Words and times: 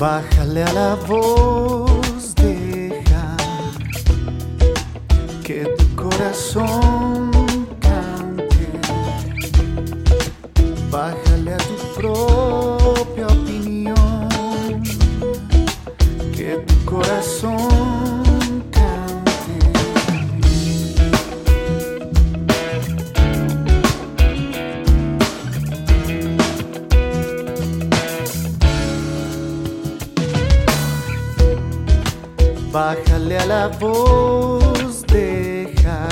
Bájale 0.00 0.64
a 0.64 0.72
la 0.72 0.94
voz, 0.94 2.34
deja 2.34 3.36
que 5.44 5.66
tu 5.76 5.94
corazón 5.94 7.30
cante. 7.80 8.66
Bájale 10.90 11.52
a 11.52 11.58
tu 11.58 12.00
propia 12.00 12.39
Bájale 32.72 33.36
a 33.36 33.46
la 33.46 33.68
voz, 33.68 35.02
deja 35.08 36.08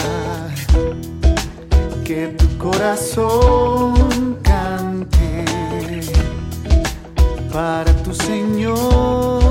que 2.04 2.34
tu 2.36 2.58
corazón 2.58 4.38
cante 4.42 5.44
para 7.52 7.92
tu 8.02 8.12
Señor. 8.12 9.47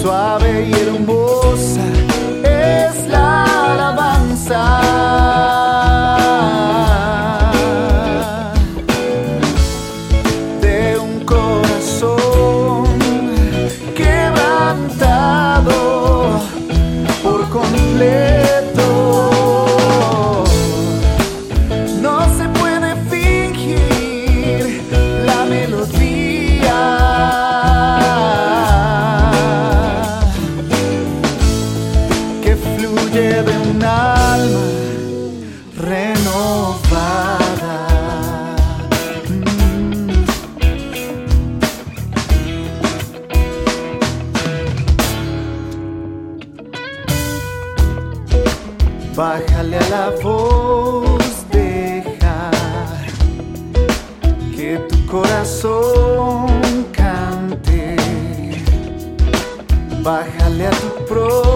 Suave 0.00 0.66
y 0.66 0.72
hermosa 0.72 1.84
es 2.42 3.06
la 3.06 3.44
alabanza 3.72 4.80
de 33.12 33.42
un 33.68 33.82
alma 33.82 34.60
renovada. 35.76 37.08
Mm. 39.28 40.10
Bájale 49.16 49.76
a 49.76 49.88
la 49.88 50.10
voz, 50.22 51.46
deja 51.50 52.50
que 54.54 54.78
tu 54.88 55.06
corazón 55.06 56.86
cante. 56.92 57.96
Bájale 60.02 60.66
a 60.68 60.70
tu 60.70 61.04
propia 61.06 61.49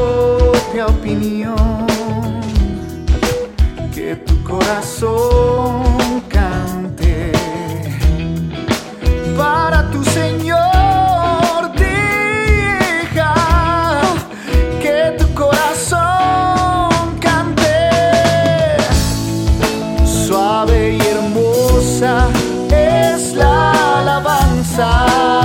que 3.95 4.17
tu 4.27 4.43
corazón 4.43 6.23
cante. 6.31 7.31
Para 9.37 9.91
tu 9.91 10.03
Señor, 10.03 11.73
que 14.81 15.15
tu 15.19 15.35
corazón 15.35 17.19
cante. 17.21 17.77
Suave 20.07 20.95
y 20.95 21.01
hermosa 21.01 22.29
es 22.71 23.35
la 23.35 23.73
alabanza 24.01 25.44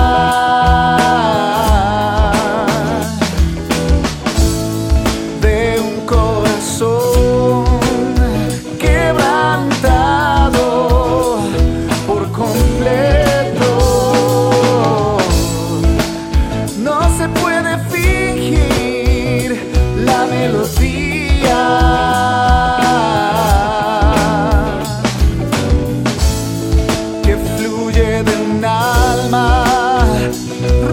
que 27.22 27.36
fluye 27.56 28.22
de 28.22 28.36
un 28.36 28.64
alma 28.64 30.06